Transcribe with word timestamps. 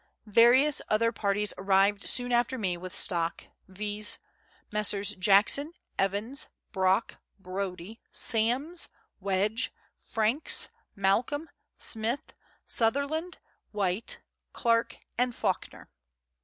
Various 0.25 0.81
other 0.89 1.11
parties 1.11 1.53
arrived 1.59 2.09
soon 2.09 2.31
after 2.33 2.57
me 2.57 2.75
with 2.75 2.91
stock, 2.91 3.43
viz.: 3.67 4.17
Messrs. 4.71 5.13
Jackson, 5.13 5.73
Evans, 5.99 6.47
Brock, 6.71 7.17
Brodie, 7.37 7.99
Sams, 8.11 8.89
Wedge, 9.19 9.71
Franks, 9.95 10.69
Malcolm, 10.95 11.51
Smith, 11.77 12.33
Sutherland, 12.65 13.37
Whyte, 13.73 14.21
Clarke, 14.53 14.97
and 15.19 15.33
Fawkner. 15.35 15.87